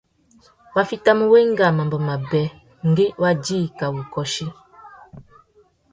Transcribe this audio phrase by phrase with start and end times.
[0.73, 2.43] Wá fitimú wenga mamba mabê
[2.89, 4.45] ngüi wa djï kā wu kôchi.